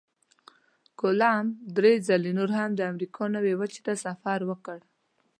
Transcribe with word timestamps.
کولمب 0.99 1.47
درې 1.77 1.93
ځلې 2.07 2.31
نور 2.39 2.49
هم 2.57 2.71
د 2.75 2.81
امریکا 2.91 3.23
نوي 3.35 3.53
وچې 3.59 3.81
ته 3.87 3.93
سفر 4.05 4.39
وکړ. 4.49 4.79